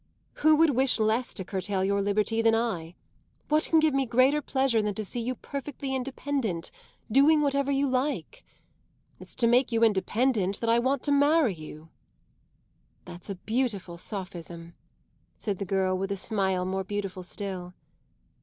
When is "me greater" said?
3.93-4.41